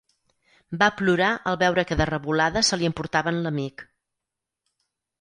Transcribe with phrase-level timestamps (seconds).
[0.83, 3.89] Va plorar al veure que de revolada se li emportaven l'amic